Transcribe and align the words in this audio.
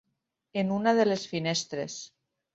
En 0.61 0.71
una 0.77 0.95
de 1.01 1.05
les 1.11 1.27
finestres. 1.35 2.01